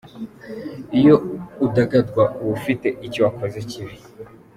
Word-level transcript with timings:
Iyo 0.99 1.15
udagadwa 1.65 2.23
uba 2.43 2.51
ufitee 2.57 2.97
icyo 3.07 3.19
wakoze 3.25 3.59
kibi 3.69 3.95